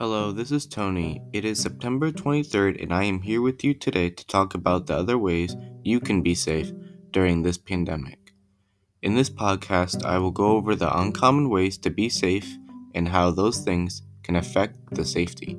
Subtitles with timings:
[0.00, 1.20] Hello, this is Tony.
[1.34, 4.96] It is September 23rd, and I am here with you today to talk about the
[4.96, 6.72] other ways you can be safe
[7.10, 8.32] during this pandemic.
[9.02, 12.56] In this podcast, I will go over the uncommon ways to be safe
[12.94, 15.58] and how those things can affect the safety.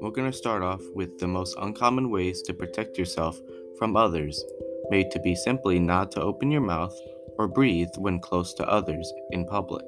[0.00, 3.38] We're going to start off with the most uncommon ways to protect yourself
[3.78, 4.42] from others,
[4.88, 6.98] made to be simply not to open your mouth
[7.36, 9.84] or breathe when close to others in public.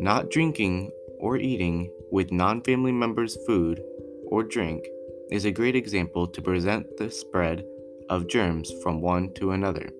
[0.00, 3.82] Not drinking or eating with non family members' food
[4.26, 4.86] or drink
[5.30, 7.64] is a great example to prevent the spread
[8.08, 9.90] of germs from one to another.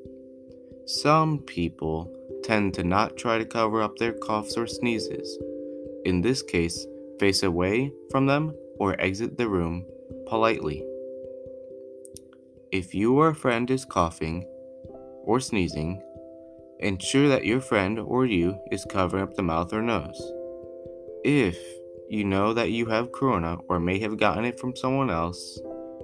[0.87, 5.39] Some people tend to not try to cover up their coughs or sneezes.
[6.05, 6.87] In this case,
[7.19, 9.87] face away from them, or exit the room
[10.27, 10.85] politely.
[12.73, 14.45] If you or a friend is coughing
[15.25, 16.03] or sneezing,
[16.81, 20.21] ensure that your friend or you is covering up the mouth or nose.
[21.25, 21.57] If
[22.09, 25.61] you know that you have corona or may have gotten it from someone else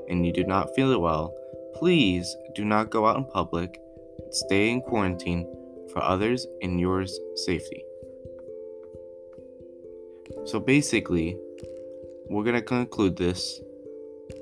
[0.08, 1.34] and you do not feel well,
[1.74, 3.80] please do not go out in public.
[4.30, 5.46] Stay in quarantine
[5.92, 7.84] for others and yours safety.
[10.46, 11.36] So basically,
[12.28, 13.60] we're going to conclude this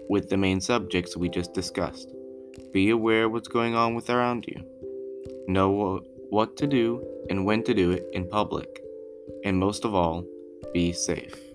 [0.08, 2.08] with the main subjects we just discussed.
[2.72, 4.62] Be aware of what's going on with around you.
[5.46, 8.82] Know what to do and when to do it in public.
[9.44, 10.24] And most of all,
[10.72, 11.47] be safe.